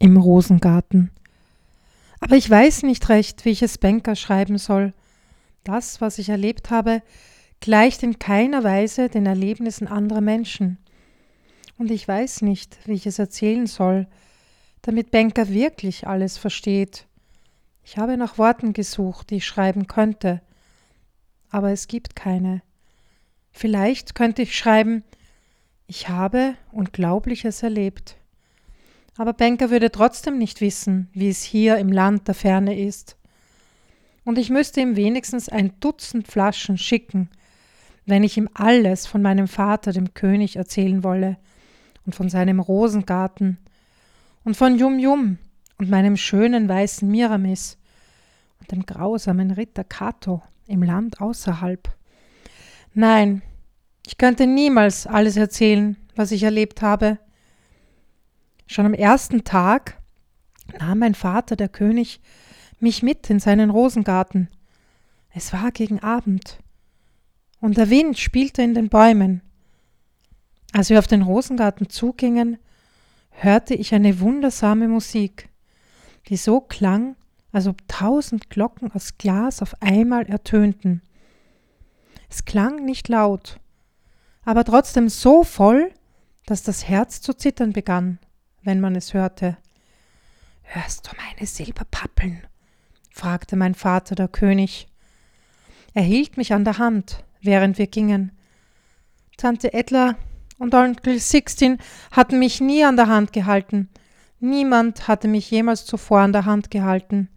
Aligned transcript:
im 0.00 0.16
Rosengarten. 0.16 1.12
Aber 2.18 2.36
ich 2.36 2.50
weiß 2.50 2.82
nicht 2.82 3.08
recht, 3.08 3.44
wie 3.44 3.50
ich 3.50 3.62
es 3.62 3.78
Banker 3.78 4.16
schreiben 4.16 4.58
soll. 4.58 4.92
Das, 5.62 6.00
was 6.00 6.18
ich 6.18 6.30
erlebt 6.30 6.70
habe, 6.70 7.02
gleicht 7.60 8.02
in 8.02 8.18
keiner 8.18 8.64
Weise 8.64 9.08
den 9.08 9.26
Erlebnissen 9.26 9.86
anderer 9.86 10.20
Menschen. 10.20 10.78
Und 11.78 11.90
ich 11.90 12.06
weiß 12.08 12.42
nicht, 12.42 12.78
wie 12.86 12.94
ich 12.94 13.06
es 13.06 13.18
erzählen 13.18 13.66
soll, 13.66 14.08
damit 14.82 15.10
Banker 15.10 15.48
wirklich 15.48 16.06
alles 16.06 16.38
versteht. 16.38 17.06
Ich 17.84 17.98
habe 17.98 18.16
nach 18.16 18.38
Worten 18.38 18.72
gesucht, 18.72 19.30
die 19.30 19.36
ich 19.36 19.46
schreiben 19.46 19.86
könnte, 19.86 20.40
aber 21.50 21.70
es 21.70 21.88
gibt 21.88 22.16
keine. 22.16 22.62
Vielleicht 23.50 24.14
könnte 24.14 24.42
ich 24.42 24.56
schreiben, 24.56 25.04
ich 25.86 26.08
habe 26.08 26.54
Unglaubliches 26.72 27.62
erlebt. 27.62 28.16
Aber 29.20 29.34
Banker 29.34 29.68
würde 29.68 29.90
trotzdem 29.90 30.38
nicht 30.38 30.62
wissen, 30.62 31.10
wie 31.12 31.28
es 31.28 31.42
hier 31.42 31.76
im 31.76 31.92
Land 31.92 32.26
der 32.26 32.34
Ferne 32.34 32.80
ist. 32.80 33.18
Und 34.24 34.38
ich 34.38 34.48
müsste 34.48 34.80
ihm 34.80 34.96
wenigstens 34.96 35.50
ein 35.50 35.78
Dutzend 35.78 36.26
Flaschen 36.26 36.78
schicken, 36.78 37.28
wenn 38.06 38.22
ich 38.24 38.38
ihm 38.38 38.48
alles 38.54 39.06
von 39.06 39.20
meinem 39.20 39.46
Vater, 39.46 39.92
dem 39.92 40.14
König, 40.14 40.56
erzählen 40.56 41.04
wolle 41.04 41.36
und 42.06 42.14
von 42.14 42.30
seinem 42.30 42.60
Rosengarten 42.60 43.58
und 44.44 44.56
von 44.56 44.78
Yum 44.78 44.98
Yum 44.98 45.36
und 45.76 45.90
meinem 45.90 46.16
schönen 46.16 46.66
weißen 46.66 47.06
Miramis 47.06 47.76
und 48.58 48.72
dem 48.72 48.86
grausamen 48.86 49.50
Ritter 49.50 49.84
Kato 49.84 50.40
im 50.66 50.82
Land 50.82 51.20
außerhalb. 51.20 51.90
Nein, 52.94 53.42
ich 54.06 54.16
könnte 54.16 54.46
niemals 54.46 55.06
alles 55.06 55.36
erzählen, 55.36 55.98
was 56.16 56.32
ich 56.32 56.42
erlebt 56.42 56.80
habe. 56.80 57.18
Schon 58.70 58.86
am 58.86 58.94
ersten 58.94 59.42
Tag 59.42 60.00
nahm 60.78 61.00
mein 61.00 61.16
Vater, 61.16 61.56
der 61.56 61.68
König, 61.68 62.20
mich 62.78 63.02
mit 63.02 63.28
in 63.28 63.40
seinen 63.40 63.68
Rosengarten. 63.68 64.48
Es 65.34 65.52
war 65.52 65.72
gegen 65.72 65.98
Abend, 65.98 66.60
und 67.60 67.76
der 67.76 67.90
Wind 67.90 68.16
spielte 68.16 68.62
in 68.62 68.74
den 68.74 68.88
Bäumen. 68.88 69.42
Als 70.72 70.88
wir 70.88 71.00
auf 71.00 71.08
den 71.08 71.22
Rosengarten 71.22 71.88
zugingen, 71.88 72.58
hörte 73.30 73.74
ich 73.74 73.92
eine 73.92 74.20
wundersame 74.20 74.86
Musik, 74.86 75.48
die 76.28 76.36
so 76.36 76.60
klang, 76.60 77.16
als 77.50 77.66
ob 77.66 77.88
tausend 77.88 78.50
Glocken 78.50 78.92
aus 78.92 79.18
Glas 79.18 79.62
auf 79.62 79.74
einmal 79.82 80.26
ertönten. 80.26 81.02
Es 82.28 82.44
klang 82.44 82.84
nicht 82.84 83.08
laut, 83.08 83.58
aber 84.44 84.62
trotzdem 84.62 85.08
so 85.08 85.42
voll, 85.42 85.90
dass 86.46 86.62
das 86.62 86.86
Herz 86.86 87.20
zu 87.20 87.34
zittern 87.34 87.72
begann 87.72 88.20
wenn 88.62 88.80
man 88.80 88.96
es 88.96 89.14
hörte. 89.14 89.56
Hörst 90.62 91.06
du 91.06 91.16
meine 91.16 91.46
Silberpappeln? 91.46 92.42
fragte 93.10 93.56
mein 93.56 93.74
Vater 93.74 94.14
der 94.14 94.28
König. 94.28 94.88
Er 95.94 96.02
hielt 96.02 96.36
mich 96.36 96.52
an 96.52 96.64
der 96.64 96.78
Hand, 96.78 97.24
während 97.42 97.78
wir 97.78 97.86
gingen. 97.86 98.32
Tante 99.36 99.72
Edla 99.72 100.16
und 100.58 100.74
Onkel 100.74 101.18
Sixtin 101.18 101.78
hatten 102.12 102.38
mich 102.38 102.60
nie 102.60 102.84
an 102.84 102.96
der 102.96 103.08
Hand 103.08 103.32
gehalten. 103.32 103.88
Niemand 104.38 105.08
hatte 105.08 105.28
mich 105.28 105.50
jemals 105.50 105.84
zuvor 105.84 106.20
an 106.20 106.32
der 106.32 106.44
Hand 106.44 106.70
gehalten. 106.70 107.28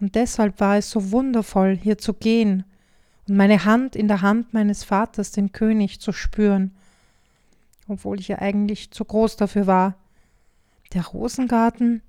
Und 0.00 0.14
deshalb 0.14 0.60
war 0.60 0.76
es 0.76 0.90
so 0.90 1.10
wundervoll, 1.12 1.76
hier 1.76 1.98
zu 1.98 2.14
gehen 2.14 2.64
und 3.28 3.36
meine 3.36 3.64
Hand 3.64 3.96
in 3.96 4.08
der 4.08 4.20
Hand 4.20 4.52
meines 4.52 4.84
Vaters, 4.84 5.30
den 5.30 5.52
König, 5.52 6.00
zu 6.00 6.12
spüren, 6.12 6.74
obwohl 7.88 8.18
ich 8.18 8.28
ja 8.28 8.38
eigentlich 8.38 8.90
zu 8.90 9.04
groß 9.04 9.36
dafür 9.36 9.66
war. 9.66 9.94
Der 10.94 11.06
Rosengarten 11.06 12.02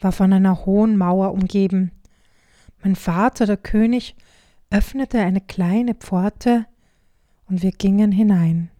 war 0.00 0.12
von 0.12 0.32
einer 0.32 0.66
hohen 0.66 0.96
Mauer 0.96 1.32
umgeben. 1.32 1.92
Mein 2.82 2.96
Vater, 2.96 3.46
der 3.46 3.56
König, 3.56 4.16
öffnete 4.70 5.20
eine 5.20 5.40
kleine 5.40 5.94
Pforte, 5.94 6.66
und 7.48 7.62
wir 7.62 7.72
gingen 7.72 8.12
hinein. 8.12 8.70